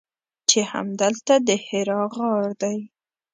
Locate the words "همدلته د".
0.71-1.49